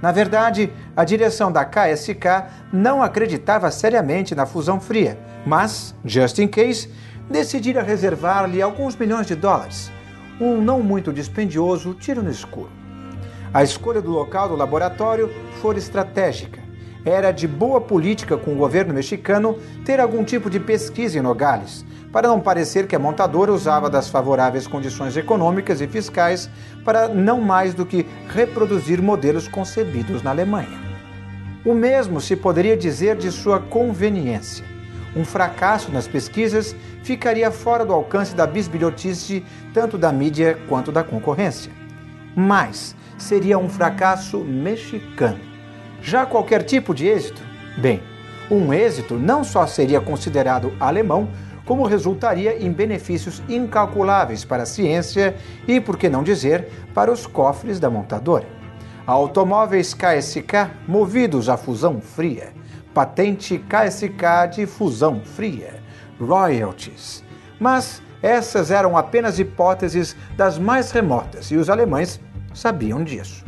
Na 0.00 0.12
verdade, 0.12 0.72
a 0.96 1.04
direção 1.04 1.50
da 1.50 1.64
KSK 1.64 2.46
não 2.72 3.02
acreditava 3.02 3.70
seriamente 3.70 4.34
na 4.34 4.46
fusão 4.46 4.80
fria, 4.80 5.18
mas, 5.44 5.94
just 6.04 6.38
in 6.38 6.46
case, 6.46 6.88
decidira 7.30 7.82
reservar-lhe 7.82 8.62
alguns 8.62 8.96
milhões 8.96 9.26
de 9.26 9.34
dólares, 9.34 9.92
um 10.40 10.60
não 10.60 10.82
muito 10.82 11.12
dispendioso 11.12 11.94
tiro 11.94 12.22
no 12.22 12.30
escuro. 12.30 12.70
A 13.52 13.62
escolha 13.62 14.00
do 14.00 14.10
local 14.10 14.48
do 14.48 14.56
laboratório 14.56 15.30
foi 15.60 15.76
estratégica. 15.76 16.60
Era 17.04 17.30
de 17.30 17.48
boa 17.48 17.80
política 17.80 18.36
com 18.36 18.52
o 18.52 18.56
governo 18.56 18.92
mexicano 18.92 19.58
ter 19.84 20.00
algum 20.00 20.24
tipo 20.24 20.50
de 20.50 20.60
pesquisa 20.60 21.18
em 21.18 21.22
Nogales, 21.22 21.84
para 22.12 22.28
não 22.28 22.40
parecer 22.40 22.86
que 22.86 22.96
a 22.96 22.98
montadora 22.98 23.52
usava 23.52 23.88
das 23.88 24.08
favoráveis 24.08 24.66
condições 24.66 25.16
econômicas 25.16 25.80
e 25.80 25.86
fiscais 25.86 26.50
para 26.84 27.08
não 27.08 27.40
mais 27.40 27.74
do 27.74 27.86
que 27.86 28.06
reproduzir 28.28 29.00
modelos 29.00 29.48
concebidos 29.48 30.22
na 30.22 30.30
Alemanha. 30.30 30.78
O 31.64 31.74
mesmo 31.74 32.20
se 32.20 32.36
poderia 32.36 32.76
dizer 32.76 33.16
de 33.16 33.30
sua 33.30 33.58
conveniência. 33.58 34.77
Um 35.16 35.24
fracasso 35.24 35.90
nas 35.90 36.06
pesquisas 36.06 36.74
ficaria 37.02 37.50
fora 37.50 37.84
do 37.84 37.92
alcance 37.92 38.34
da 38.34 38.46
bisbilhotice 38.46 39.44
tanto 39.72 39.96
da 39.96 40.12
mídia 40.12 40.58
quanto 40.68 40.92
da 40.92 41.02
concorrência. 41.02 41.72
Mas 42.36 42.94
seria 43.16 43.58
um 43.58 43.68
fracasso 43.68 44.38
mexicano. 44.38 45.40
Já 46.00 46.24
qualquer 46.24 46.62
tipo 46.62 46.94
de 46.94 47.06
êxito? 47.06 47.42
Bem, 47.76 48.02
um 48.50 48.72
êxito 48.72 49.14
não 49.14 49.42
só 49.42 49.66
seria 49.66 50.00
considerado 50.00 50.72
alemão, 50.78 51.28
como 51.64 51.84
resultaria 51.84 52.64
em 52.64 52.72
benefícios 52.72 53.42
incalculáveis 53.46 54.42
para 54.42 54.62
a 54.62 54.66
ciência 54.66 55.36
e, 55.66 55.78
por 55.78 55.98
que 55.98 56.08
não 56.08 56.22
dizer, 56.22 56.66
para 56.94 57.12
os 57.12 57.26
cofres 57.26 57.78
da 57.78 57.90
montadora. 57.90 58.46
Automóveis 59.06 59.92
KSK 59.92 60.70
movidos 60.86 61.48
a 61.48 61.58
fusão 61.58 62.00
fria. 62.00 62.54
Patente 62.94 63.58
KSK 63.58 64.56
de 64.56 64.66
fusão 64.66 65.20
fria 65.24 65.82
royalties. 66.20 67.24
Mas 67.58 68.02
essas 68.22 68.70
eram 68.70 68.96
apenas 68.96 69.38
hipóteses 69.38 70.16
das 70.36 70.58
mais 70.58 70.90
remotas 70.90 71.50
e 71.50 71.56
os 71.56 71.70
alemães 71.70 72.20
sabiam 72.52 73.02
disso. 73.04 73.46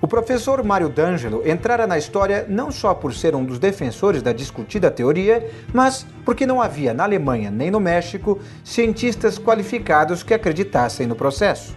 O 0.00 0.06
professor 0.06 0.62
Mário 0.62 0.88
D'Angelo 0.88 1.42
entrara 1.48 1.86
na 1.86 1.96
história 1.96 2.44
não 2.48 2.70
só 2.70 2.92
por 2.92 3.14
ser 3.14 3.34
um 3.34 3.44
dos 3.44 3.58
defensores 3.58 4.22
da 4.22 4.32
discutida 4.32 4.90
teoria, 4.90 5.50
mas 5.72 6.06
porque 6.24 6.46
não 6.46 6.60
havia 6.60 6.92
na 6.92 7.04
Alemanha 7.04 7.50
nem 7.50 7.70
no 7.70 7.80
México 7.80 8.38
cientistas 8.62 9.38
qualificados 9.38 10.22
que 10.22 10.34
acreditassem 10.34 11.06
no 11.06 11.16
processo. 11.16 11.76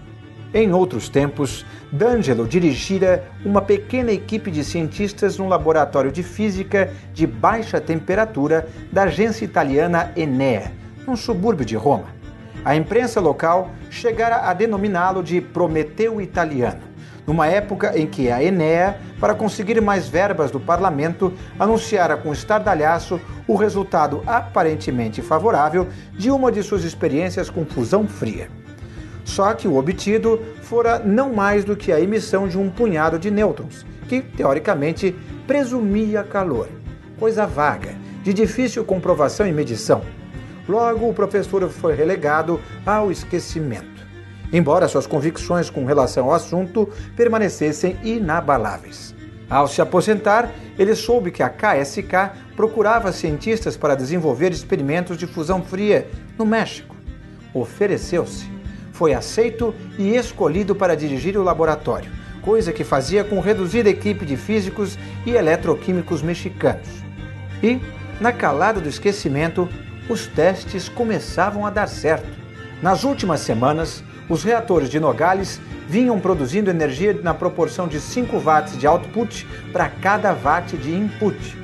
Em 0.51 0.73
outros 0.73 1.09
tempos, 1.09 1.63
D'Angelo 1.91 2.47
dirigira 2.47 3.23
uma 3.45 3.61
pequena 3.61 4.11
equipe 4.11 4.49
de 4.49 4.63
cientistas 4.63 5.37
num 5.37 5.47
laboratório 5.47 6.11
de 6.11 6.23
física 6.23 6.91
de 7.13 7.27
baixa 7.27 7.79
temperatura 7.79 8.67
da 8.91 9.03
agência 9.03 9.45
italiana 9.45 10.11
Enea, 10.15 10.71
num 11.05 11.15
subúrbio 11.15 11.63
de 11.63 11.75
Roma. 11.75 12.07
A 12.65 12.75
imprensa 12.75 13.21
local 13.21 13.69
chegara 13.91 14.49
a 14.49 14.53
denominá-lo 14.55 15.21
de 15.21 15.39
Prometeu 15.39 16.19
Italiano, 16.19 16.81
numa 17.27 17.45
época 17.45 17.95
em 17.95 18.07
que 18.07 18.31
a 18.31 18.43
Enea, 18.43 18.99
para 19.19 19.35
conseguir 19.35 19.79
mais 19.79 20.09
verbas 20.09 20.49
do 20.49 20.59
parlamento, 20.59 21.31
anunciara 21.59 22.17
com 22.17 22.33
estardalhaço 22.33 23.21
o 23.47 23.55
resultado 23.55 24.23
aparentemente 24.25 25.21
favorável 25.21 25.87
de 26.17 26.31
uma 26.31 26.51
de 26.51 26.63
suas 26.63 26.83
experiências 26.83 27.51
com 27.51 27.63
fusão 27.67 28.07
fria. 28.07 28.58
Só 29.29 29.53
que 29.53 29.67
o 29.67 29.77
obtido 29.77 30.41
fora 30.63 30.97
não 30.97 31.31
mais 31.31 31.63
do 31.63 31.75
que 31.75 31.91
a 31.91 32.01
emissão 32.01 32.47
de 32.47 32.57
um 32.57 32.67
punhado 32.67 33.19
de 33.19 33.29
nêutrons, 33.29 33.85
que 34.07 34.21
teoricamente 34.21 35.15
presumia 35.45 36.23
calor. 36.23 36.67
Coisa 37.19 37.45
vaga, 37.45 37.95
de 38.23 38.33
difícil 38.33 38.83
comprovação 38.83 39.45
e 39.45 39.51
medição. 39.51 40.01
Logo, 40.67 41.07
o 41.07 41.13
professor 41.13 41.69
foi 41.69 41.93
relegado 41.93 42.59
ao 42.83 43.11
esquecimento, 43.11 44.03
embora 44.51 44.87
suas 44.87 45.05
convicções 45.05 45.69
com 45.69 45.85
relação 45.85 46.25
ao 46.25 46.33
assunto 46.33 46.89
permanecessem 47.15 47.97
inabaláveis. 48.03 49.13
Ao 49.47 49.67
se 49.67 49.79
aposentar, 49.79 50.51
ele 50.77 50.95
soube 50.95 51.29
que 51.29 51.43
a 51.43 51.49
KSK 51.49 52.31
procurava 52.55 53.11
cientistas 53.11 53.77
para 53.77 53.95
desenvolver 53.95 54.51
experimentos 54.51 55.17
de 55.17 55.27
fusão 55.27 55.61
fria 55.61 56.07
no 56.35 56.47
México. 56.47 56.95
Ofereceu-se 57.53 58.58
foi 58.99 59.13
aceito 59.13 59.73
e 59.97 60.17
escolhido 60.17 60.75
para 60.75 60.93
dirigir 60.93 61.37
o 61.37 61.41
laboratório, 61.41 62.11
coisa 62.41 62.73
que 62.73 62.83
fazia 62.83 63.23
com 63.23 63.39
reduzida 63.39 63.89
equipe 63.89 64.25
de 64.25 64.35
físicos 64.35 64.99
e 65.25 65.31
eletroquímicos 65.31 66.21
mexicanos. 66.21 66.89
E, 67.63 67.79
na 68.19 68.33
calada 68.33 68.81
do 68.81 68.89
esquecimento, 68.89 69.69
os 70.09 70.27
testes 70.27 70.89
começavam 70.89 71.65
a 71.65 71.69
dar 71.69 71.87
certo. 71.87 72.27
Nas 72.81 73.05
últimas 73.05 73.39
semanas, 73.39 74.03
os 74.27 74.43
reatores 74.43 74.89
de 74.89 74.99
Nogales 74.99 75.61
vinham 75.87 76.19
produzindo 76.19 76.69
energia 76.69 77.17
na 77.23 77.33
proporção 77.33 77.87
de 77.87 78.01
5 78.01 78.37
watts 78.37 78.77
de 78.77 78.85
output 78.85 79.47
para 79.71 79.87
cada 79.87 80.33
watt 80.33 80.75
de 80.75 80.93
input. 80.93 81.57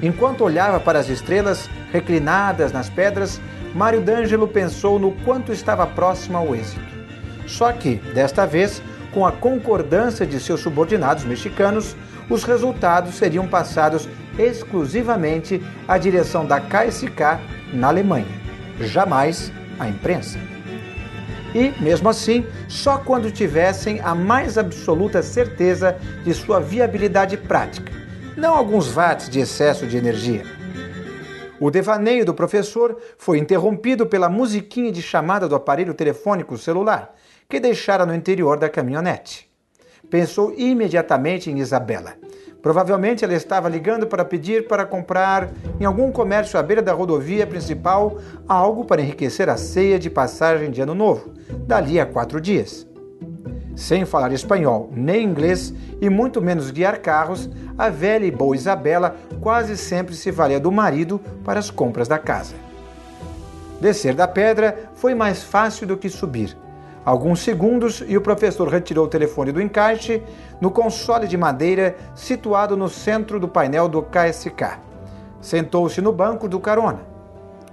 Enquanto 0.00 0.44
olhava 0.44 0.78
para 0.78 1.00
as 1.00 1.08
estrelas 1.08 1.68
reclinadas 1.90 2.70
nas 2.70 2.88
pedras, 2.88 3.40
Mário 3.74 4.00
D'Angelo 4.00 4.48
pensou 4.48 4.98
no 4.98 5.12
quanto 5.24 5.52
estava 5.52 5.86
próximo 5.86 6.36
ao 6.36 6.54
êxito. 6.54 6.80
Só 7.46 7.72
que, 7.72 7.96
desta 8.14 8.46
vez, 8.46 8.82
com 9.12 9.26
a 9.26 9.32
concordância 9.32 10.26
de 10.26 10.38
seus 10.38 10.60
subordinados 10.60 11.24
mexicanos, 11.24 11.96
os 12.28 12.44
resultados 12.44 13.14
seriam 13.14 13.46
passados 13.46 14.08
exclusivamente 14.38 15.62
à 15.86 15.98
direção 15.98 16.46
da 16.46 16.60
KSK 16.60 17.40
na 17.72 17.88
Alemanha, 17.88 18.26
jamais 18.80 19.50
à 19.78 19.88
imprensa. 19.88 20.38
E, 21.54 21.72
mesmo 21.82 22.08
assim, 22.08 22.46
só 22.68 22.98
quando 22.98 23.30
tivessem 23.30 24.00
a 24.00 24.14
mais 24.14 24.58
absoluta 24.58 25.22
certeza 25.22 25.96
de 26.22 26.34
sua 26.34 26.60
viabilidade 26.60 27.36
prática, 27.36 27.90
não 28.36 28.54
alguns 28.54 28.88
watts 28.92 29.28
de 29.28 29.40
excesso 29.40 29.86
de 29.86 29.96
energia. 29.96 30.42
O 31.60 31.70
devaneio 31.70 32.24
do 32.24 32.32
professor 32.32 32.96
foi 33.16 33.38
interrompido 33.38 34.06
pela 34.06 34.28
musiquinha 34.28 34.92
de 34.92 35.02
chamada 35.02 35.48
do 35.48 35.56
aparelho 35.56 35.92
telefônico 35.92 36.56
celular, 36.56 37.14
que 37.48 37.58
deixara 37.58 38.06
no 38.06 38.14
interior 38.14 38.58
da 38.58 38.68
caminhonete. 38.68 39.50
Pensou 40.08 40.54
imediatamente 40.56 41.50
em 41.50 41.58
Isabela. 41.58 42.14
Provavelmente 42.62 43.24
ela 43.24 43.34
estava 43.34 43.68
ligando 43.68 44.06
para 44.06 44.24
pedir 44.24 44.66
para 44.66 44.86
comprar 44.86 45.50
em 45.80 45.84
algum 45.84 46.10
comércio 46.10 46.58
à 46.58 46.62
beira 46.62 46.82
da 46.82 46.92
rodovia 46.92 47.46
principal 47.46 48.18
algo 48.48 48.84
para 48.84 49.00
enriquecer 49.00 49.48
a 49.48 49.56
ceia 49.56 49.98
de 49.98 50.10
passagem 50.10 50.70
de 50.70 50.80
Ano 50.80 50.94
Novo, 50.94 51.32
dali 51.66 52.00
a 52.00 52.06
quatro 52.06 52.40
dias. 52.40 52.87
Sem 53.78 54.04
falar 54.04 54.32
espanhol 54.32 54.90
nem 54.92 55.24
inglês 55.24 55.72
e 56.00 56.10
muito 56.10 56.42
menos 56.42 56.72
guiar 56.72 56.98
carros, 56.98 57.48
a 57.78 57.88
velha 57.88 58.26
e 58.26 58.30
boa 58.30 58.56
Isabela 58.56 59.14
quase 59.40 59.76
sempre 59.76 60.16
se 60.16 60.32
valia 60.32 60.58
do 60.58 60.72
marido 60.72 61.20
para 61.44 61.60
as 61.60 61.70
compras 61.70 62.08
da 62.08 62.18
casa. 62.18 62.56
Descer 63.80 64.16
da 64.16 64.26
pedra 64.26 64.90
foi 64.96 65.14
mais 65.14 65.44
fácil 65.44 65.86
do 65.86 65.96
que 65.96 66.08
subir. 66.08 66.56
Alguns 67.04 67.38
segundos 67.38 68.02
e 68.08 68.16
o 68.16 68.20
professor 68.20 68.66
retirou 68.66 69.04
o 69.04 69.08
telefone 69.08 69.52
do 69.52 69.62
encaixe 69.62 70.24
no 70.60 70.72
console 70.72 71.28
de 71.28 71.36
madeira 71.36 71.94
situado 72.16 72.76
no 72.76 72.88
centro 72.88 73.38
do 73.38 73.46
painel 73.46 73.88
do 73.88 74.02
KSK. 74.02 74.80
Sentou-se 75.40 76.00
no 76.00 76.12
banco 76.12 76.48
do 76.48 76.58
carona. 76.58 77.02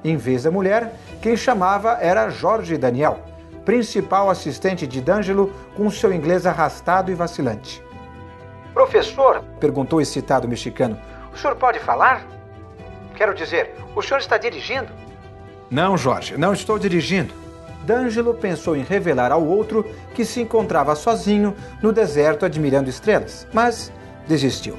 Em 0.04 0.18
vez 0.18 0.44
da 0.44 0.52
mulher, 0.52 0.94
quem 1.20 1.36
chamava 1.36 1.98
era 2.00 2.30
Jorge 2.30 2.78
Daniel, 2.78 3.22
principal 3.66 4.30
assistente 4.30 4.86
de 4.86 5.02
D'Angelo 5.02 5.52
com 5.76 5.90
seu 5.90 6.14
inglês 6.14 6.46
arrastado 6.46 7.12
e 7.12 7.16
vacilante. 7.16 7.84
Professor, 8.74 9.44
perguntou 9.60 10.00
o 10.00 10.02
excitado 10.02 10.48
mexicano, 10.48 10.98
o 11.34 11.38
senhor 11.38 11.56
pode 11.56 11.80
falar? 11.80 12.26
Quero 13.16 13.34
dizer, 13.34 13.74
o 13.96 14.02
senhor 14.02 14.20
está 14.20 14.38
dirigindo? 14.38 14.88
Não, 15.70 15.98
Jorge, 15.98 16.38
não 16.38 16.54
estou 16.54 16.78
dirigindo. 16.78 17.34
D'Angelo 17.84 18.34
pensou 18.34 18.76
em 18.76 18.84
revelar 18.84 19.32
ao 19.32 19.46
outro 19.46 19.86
que 20.14 20.26
se 20.26 20.42
encontrava 20.42 20.96
sozinho 20.96 21.56
no 21.82 21.92
deserto 21.92 22.46
admirando 22.46 22.90
estrelas, 22.90 23.48
mas 23.54 23.92
desistiu. 24.28 24.78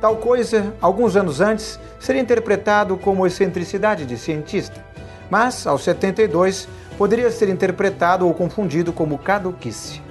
Tal 0.00 0.16
coisa, 0.16 0.74
alguns 0.80 1.16
anos 1.16 1.40
antes, 1.40 1.80
seria 1.98 2.22
interpretado 2.22 2.96
como 2.96 3.26
excentricidade 3.26 4.06
de 4.06 4.16
cientista, 4.16 4.84
mas, 5.28 5.66
aos 5.66 5.82
72, 5.82 6.68
poderia 6.96 7.30
ser 7.30 7.48
interpretado 7.48 8.26
ou 8.26 8.34
confundido 8.34 8.92
como 8.92 9.18
caduquice. 9.18 10.02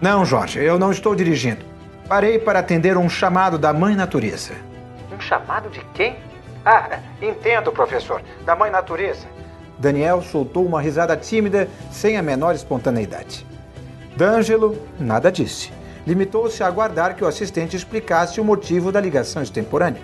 Não, 0.00 0.24
Jorge, 0.24 0.62
eu 0.62 0.78
não 0.78 0.90
estou 0.90 1.14
dirigindo. 1.14 1.64
Parei 2.08 2.38
para 2.38 2.58
atender 2.58 2.96
um 2.96 3.08
chamado 3.08 3.58
da 3.58 3.72
Mãe 3.72 3.94
Natureza. 3.94 4.52
Um 5.14 5.20
chamado 5.20 5.70
de 5.70 5.80
quem? 5.94 6.16
Ah, 6.64 6.98
entendo, 7.20 7.72
professor. 7.72 8.22
Da 8.44 8.54
Mãe 8.54 8.70
Natureza. 8.70 9.26
Daniel 9.78 10.22
soltou 10.22 10.64
uma 10.64 10.80
risada 10.80 11.16
tímida, 11.16 11.68
sem 11.90 12.16
a 12.16 12.22
menor 12.22 12.54
espontaneidade. 12.54 13.46
D'Angelo 14.16 14.78
nada 14.98 15.30
disse. 15.30 15.72
Limitou-se 16.06 16.62
a 16.62 16.66
aguardar 16.66 17.16
que 17.16 17.24
o 17.24 17.26
assistente 17.26 17.76
explicasse 17.76 18.40
o 18.40 18.44
motivo 18.44 18.92
da 18.92 19.00
ligação 19.00 19.42
extemporânea. 19.42 20.02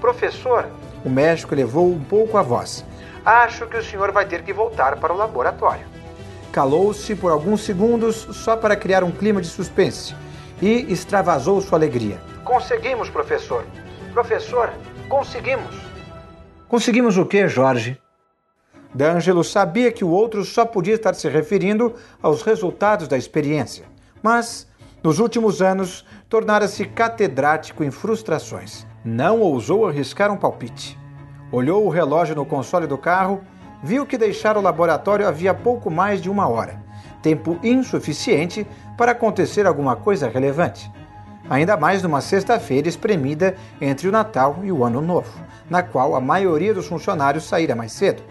Professor, 0.00 0.66
o 1.04 1.08
médico 1.08 1.54
elevou 1.54 1.90
um 1.90 2.00
pouco 2.00 2.36
a 2.36 2.42
voz. 2.42 2.84
Acho 3.24 3.66
que 3.66 3.76
o 3.76 3.84
senhor 3.84 4.12
vai 4.12 4.26
ter 4.26 4.42
que 4.42 4.52
voltar 4.52 4.96
para 4.98 5.12
o 5.12 5.16
laboratório. 5.16 5.86
Calou-se 6.52 7.14
por 7.14 7.30
alguns 7.30 7.62
segundos 7.62 8.26
só 8.32 8.56
para 8.56 8.74
criar 8.74 9.04
um 9.04 9.10
clima 9.10 9.40
de 9.40 9.46
suspense 9.46 10.14
e 10.60 10.92
extravasou 10.92 11.60
sua 11.60 11.78
alegria. 11.78 12.18
Conseguimos, 12.44 13.08
professor. 13.08 13.64
Professor, 14.12 14.72
conseguimos. 15.08 15.76
Conseguimos 16.68 17.16
o 17.16 17.24
quê, 17.24 17.46
Jorge? 17.46 18.00
D'Angelo 18.92 19.44
sabia 19.44 19.92
que 19.92 20.04
o 20.04 20.10
outro 20.10 20.44
só 20.44 20.64
podia 20.64 20.94
estar 20.94 21.14
se 21.14 21.28
referindo 21.28 21.94
aos 22.20 22.42
resultados 22.42 23.06
da 23.06 23.16
experiência, 23.16 23.84
mas, 24.20 24.66
nos 25.02 25.20
últimos 25.20 25.62
anos, 25.62 26.04
tornara-se 26.28 26.84
catedrático 26.86 27.84
em 27.84 27.90
frustrações. 27.90 28.84
Não 29.04 29.40
ousou 29.40 29.86
arriscar 29.86 30.32
um 30.32 30.36
palpite. 30.36 30.99
Olhou 31.52 31.84
o 31.84 31.90
relógio 31.90 32.36
no 32.36 32.46
console 32.46 32.86
do 32.86 32.96
carro, 32.96 33.40
viu 33.82 34.06
que 34.06 34.16
deixara 34.16 34.58
o 34.58 34.62
laboratório 34.62 35.26
havia 35.26 35.52
pouco 35.52 35.90
mais 35.90 36.22
de 36.22 36.30
uma 36.30 36.48
hora, 36.48 36.80
tempo 37.22 37.58
insuficiente 37.62 38.66
para 38.96 39.12
acontecer 39.12 39.66
alguma 39.66 39.96
coisa 39.96 40.28
relevante. 40.28 40.90
Ainda 41.48 41.76
mais 41.76 42.02
numa 42.02 42.20
sexta-feira 42.20 42.88
espremida 42.88 43.56
entre 43.80 44.06
o 44.06 44.12
Natal 44.12 44.60
e 44.62 44.70
o 44.70 44.84
Ano 44.84 45.00
Novo, 45.00 45.40
na 45.68 45.82
qual 45.82 46.14
a 46.14 46.20
maioria 46.20 46.72
dos 46.72 46.86
funcionários 46.86 47.44
saíra 47.44 47.74
mais 47.74 47.90
cedo. 47.90 48.22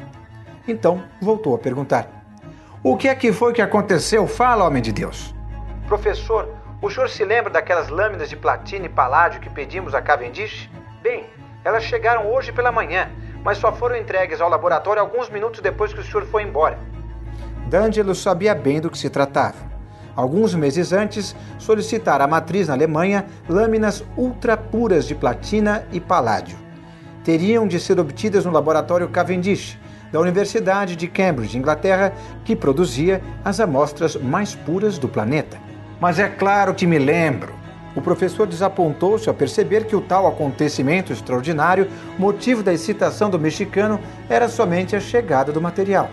Então 0.65 1.03
voltou 1.21 1.53
a 1.53 1.59
perguntar: 1.59 2.07
O 2.81 2.95
que 2.95 3.09
é 3.09 3.15
que 3.15 3.33
foi 3.33 3.51
que 3.51 3.61
aconteceu? 3.61 4.25
Fala, 4.27 4.65
homem 4.65 4.81
de 4.81 4.93
Deus. 4.93 5.35
Professor, 5.88 6.47
o 6.81 6.89
senhor 6.89 7.09
se 7.09 7.25
lembra 7.25 7.51
daquelas 7.51 7.89
lâminas 7.89 8.29
de 8.29 8.38
platina 8.38 8.85
e 8.85 8.89
paládio 8.89 9.41
que 9.41 9.49
pedimos 9.49 9.93
a 9.93 10.01
Cavendish? 10.01 10.69
Bem, 11.01 11.25
elas 11.63 11.83
chegaram 11.83 12.31
hoje 12.31 12.51
pela 12.51 12.71
manhã, 12.71 13.09
mas 13.43 13.57
só 13.57 13.71
foram 13.71 13.95
entregues 13.95 14.41
ao 14.41 14.49
laboratório 14.49 15.01
alguns 15.01 15.29
minutos 15.29 15.61
depois 15.61 15.93
que 15.93 15.99
o 15.99 16.03
senhor 16.03 16.25
foi 16.25 16.43
embora. 16.43 16.77
D'Angelo 17.67 18.15
sabia 18.15 18.55
bem 18.55 18.79
do 18.79 18.89
que 18.89 18.98
se 18.98 19.09
tratava. 19.09 19.69
Alguns 20.15 20.53
meses 20.53 20.91
antes, 20.91 21.35
solicitara 21.57 22.24
à 22.24 22.27
matriz 22.27 22.67
na 22.67 22.74
Alemanha 22.74 23.25
lâminas 23.48 24.03
ultra 24.17 24.57
puras 24.57 25.07
de 25.07 25.15
platina 25.15 25.85
e 25.91 26.00
paládio. 26.00 26.57
Teriam 27.24 27.67
de 27.67 27.79
ser 27.79 28.00
obtidas 28.00 28.43
no 28.43 28.51
laboratório 28.51 29.07
Cavendish, 29.09 29.77
da 30.11 30.19
Universidade 30.19 30.95
de 30.95 31.07
Cambridge, 31.07 31.57
Inglaterra, 31.57 32.11
que 32.43 32.55
produzia 32.55 33.22
as 33.45 33.59
amostras 33.59 34.15
mais 34.15 34.55
puras 34.55 34.98
do 34.98 35.07
planeta. 35.07 35.57
Mas 36.00 36.17
é 36.17 36.27
claro 36.27 36.74
que 36.74 36.87
me 36.87 36.98
lembro. 36.98 37.53
O 37.95 38.01
professor 38.01 38.45
desapontou-se 38.45 39.27
ao 39.27 39.35
perceber 39.35 39.85
que 39.85 39.95
o 39.95 40.01
tal 40.01 40.27
acontecimento 40.27 41.11
extraordinário, 41.11 41.89
motivo 42.17 42.61
da 42.61 42.73
excitação 42.73 43.29
do 43.29 43.39
mexicano, 43.39 43.99
era 44.29 44.47
somente 44.47 44.95
a 44.95 44.99
chegada 44.99 45.51
do 45.51 45.61
material. 45.61 46.09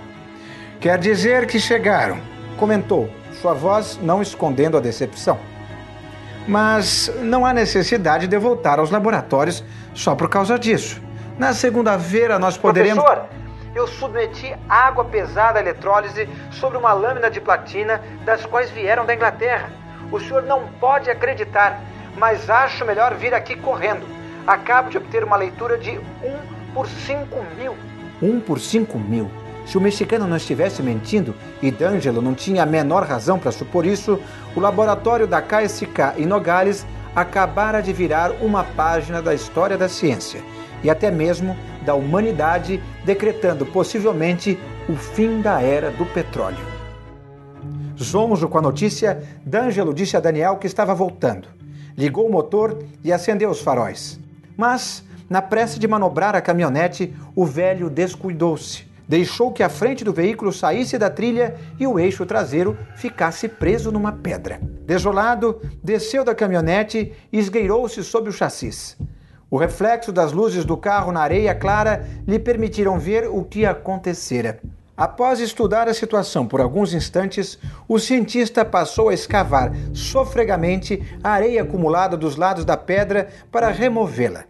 Quer 0.81 0.99
dizer 0.99 1.47
que 1.47 1.61
chegaram, 1.61 2.19
comentou, 2.57 3.11
sua 3.41 3.53
voz 3.53 3.99
não 4.03 4.23
escondendo 4.23 4.77
a 4.77 4.81
decepção. 4.81 5.39
Mas 6.49 7.13
não 7.23 7.45
há 7.45 7.53
necessidade 7.53 8.27
de 8.27 8.39
voltar 8.39 8.79
aos 8.79 8.91
laboratórios 8.91 9.65
só 9.95 10.15
por 10.15 10.29
causa 10.29 10.59
disso. 10.59 11.03
Na 11.39 11.53
segunda-feira 11.53 12.39
nós 12.39 12.57
poderemos. 12.57 13.03
Professor, 13.03 13.29
eu 13.75 13.87
submeti 13.87 14.57
água 14.69 15.05
pesada 15.05 15.59
à 15.59 15.63
eletrólise 15.63 16.29
sobre 16.51 16.79
uma 16.79 16.93
lâmina 16.93 17.31
de 17.31 17.41
platina 17.41 18.01
das 18.25 18.47
quais 18.47 18.71
vieram 18.71 19.05
da 19.05 19.15
Inglaterra. 19.15 19.71
O 20.11 20.21
senhor 20.21 20.43
não 20.43 20.69
pode 20.81 21.11
acreditar, 21.11 21.81
mas 22.17 22.49
acho 22.49 22.85
melhor 22.85 23.15
vir 23.15 23.35
aqui 23.35 23.57
correndo. 23.57 24.07
Acabo 24.47 24.91
de 24.91 24.99
obter 24.99 25.25
uma 25.25 25.37
leitura 25.37 25.77
de 25.77 25.99
1 25.99 26.03
por 26.73 26.87
5 26.87 27.45
mil. 27.59 27.75
1 28.23 28.41
por 28.41 28.61
5 28.61 28.99
mil? 28.99 29.31
Se 29.67 29.77
o 29.77 29.81
mexicano 29.81 30.29
não 30.29 30.37
estivesse 30.37 30.81
mentindo, 30.81 31.35
e 31.61 31.73
D'Angelo 31.73 32.23
não 32.23 32.35
tinha 32.35 32.63
a 32.63 32.67
menor 32.67 33.03
razão 33.03 33.39
para 33.39 33.51
supor 33.51 33.85
isso, 33.85 34.21
o 34.55 34.61
laboratório 34.61 35.27
da 35.27 35.43
KSK 35.43 36.15
em 36.19 36.27
Nogales 36.27 36.87
acabara 37.17 37.81
de 37.81 37.93
virar 37.93 38.31
uma 38.41 38.63
página 38.63 39.21
da 39.21 39.35
história 39.35 39.77
da 39.77 39.89
ciência 39.89 40.41
e 40.85 40.91
até 40.91 41.11
mesmo 41.11 41.57
da 41.83 41.95
humanidade, 41.95 42.81
decretando 43.05 43.67
possivelmente 43.67 44.59
o 44.89 44.95
fim 44.95 45.41
da 45.41 45.61
era 45.61 45.91
do 45.91 46.07
petróleo. 46.07 46.76
Zonzo 48.03 48.49
com 48.49 48.59
a 48.59 48.63
notícia, 48.63 49.23
D'Angelo 49.45 49.95
disse 49.95 50.17
a 50.17 50.21
Daniel 50.21 50.57
que 50.57 50.67
estava 50.67 50.95
voltando. 50.95 51.49
Ligou 51.97 52.27
o 52.27 52.33
motor 52.33 52.79
e 53.03 53.13
acendeu 53.13 53.51
os 53.51 53.61
faróis. 53.61 54.21
Mas, 54.57 55.03
na 55.29 55.41
pressa 55.41 55.79
de 55.79 55.89
manobrar 55.89 56.37
a 56.37 56.41
caminhonete, 56.41 57.15
o 57.35 57.47
velho 57.47 57.89
descuidou-se. 57.89 58.85
Deixou 59.09 59.53
que 59.53 59.63
a 59.63 59.69
frente 59.69 60.05
do 60.05 60.13
veículo 60.13 60.53
saísse 60.53 60.99
da 60.99 61.09
trilha 61.09 61.55
e 61.79 61.87
o 61.87 61.99
eixo 61.99 62.27
traseiro 62.27 62.77
ficasse 62.97 63.49
preso 63.49 63.93
numa 63.93 64.13
pedra. 64.13 64.61
Desolado, 64.85 65.61
desceu 65.83 66.25
da 66.25 66.35
caminhonete 66.35 67.13
e 67.33 67.39
esgueirou-se 67.39 68.03
sobre 68.03 68.31
o 68.31 68.33
chassis. 68.33 68.97
O 69.49 69.57
reflexo 69.57 70.13
das 70.13 70.33
luzes 70.33 70.65
do 70.65 70.77
carro 70.77 71.13
na 71.13 71.21
areia 71.21 71.55
clara 71.55 72.05
lhe 72.27 72.39
permitiram 72.39 72.99
ver 72.99 73.29
o 73.29 73.45
que 73.45 73.65
acontecera. 73.65 74.61
Após 74.97 75.41
estudar 75.41 75.89
a 75.89 75.95
situação 75.95 76.47
por 76.47 76.59
alguns 76.59 76.95
instantes, 76.95 77.59
o 77.87 77.99
cientista 77.99 78.65
passou 78.65 79.11
a 79.11 79.15
escavar 79.15 79.71
sofregamente 79.93 81.03
a 81.23 81.31
areia 81.31 81.63
acumulada 81.63 82.17
dos 82.17 82.37
lados 82.37 82.65
da 82.65 82.79
pedra 82.79 83.29
para 83.53 83.69
removê-la. 83.69 84.47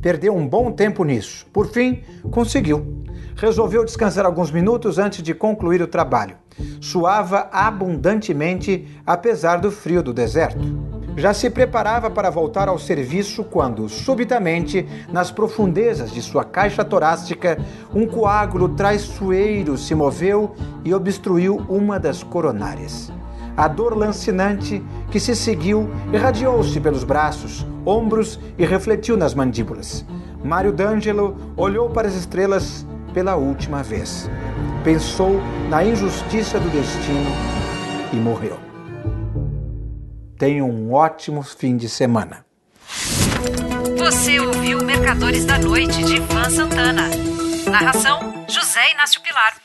Perdeu 0.00 0.34
um 0.34 0.46
bom 0.46 0.70
tempo 0.70 1.04
nisso. 1.04 1.46
Por 1.52 1.66
fim, 1.68 2.02
conseguiu. 2.30 3.04
Resolveu 3.36 3.84
descansar 3.84 4.24
alguns 4.24 4.50
minutos 4.50 4.98
antes 4.98 5.22
de 5.22 5.34
concluir 5.34 5.82
o 5.82 5.86
trabalho. 5.86 6.36
Suava 6.80 7.48
abundantemente, 7.52 8.86
apesar 9.06 9.56
do 9.56 9.70
frio 9.70 10.02
do 10.02 10.12
deserto. 10.12 10.94
Já 11.16 11.32
se 11.32 11.48
preparava 11.48 12.10
para 12.10 12.28
voltar 12.28 12.68
ao 12.68 12.78
serviço 12.78 13.44
quando, 13.44 13.88
subitamente, 13.88 14.86
nas 15.12 15.30
profundezas 15.30 16.10
de 16.10 16.20
sua 16.20 16.44
caixa 16.44 16.84
torácica, 16.84 17.56
um 17.94 18.04
coágulo 18.04 18.70
traiçoeiro 18.70 19.78
se 19.78 19.94
moveu 19.94 20.56
e 20.84 20.92
obstruiu 20.92 21.64
uma 21.68 22.00
das 22.00 22.24
coronárias. 22.24 23.12
A 23.56 23.68
dor 23.68 23.96
lancinante 23.96 24.82
que 25.10 25.20
se 25.20 25.34
seguiu 25.36 25.88
irradiou-se 26.12 26.80
pelos 26.80 27.04
braços, 27.04 27.64
ombros 27.86 28.38
e 28.58 28.64
refletiu 28.66 29.16
nas 29.16 29.34
mandíbulas. 29.34 30.04
Mário 30.42 30.72
D'Angelo 30.72 31.36
olhou 31.56 31.88
para 31.88 32.08
as 32.08 32.14
estrelas 32.14 32.86
pela 33.12 33.36
última 33.36 33.82
vez. 33.82 34.28
Pensou 34.82 35.40
na 35.70 35.84
injustiça 35.84 36.58
do 36.58 36.68
destino 36.68 37.30
e 38.12 38.16
morreu. 38.16 38.58
Tenha 40.36 40.64
um 40.64 40.92
ótimo 40.92 41.42
fim 41.42 41.76
de 41.76 41.88
semana. 41.88 42.44
Você 43.96 44.40
ouviu 44.40 44.84
Mercadores 44.84 45.44
da 45.44 45.58
Noite 45.58 46.02
de 46.04 46.16
Ivan 46.16 46.50
Santana. 46.50 47.08
Narração: 47.70 48.44
José 48.48 48.92
Inácio 48.92 49.22
Pilar. 49.22 49.63